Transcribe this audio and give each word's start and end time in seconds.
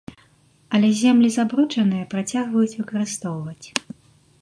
Але 0.77 0.89
землі 1.01 1.29
забруджаныя 1.35 2.09
працягваюць 2.15 2.77
выкарыстоўваць. 2.83 3.67